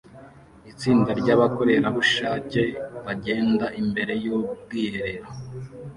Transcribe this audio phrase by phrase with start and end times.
[0.71, 2.63] Itsinda ryabakorerabushake
[3.05, 5.27] bagenda imbere yubwiherero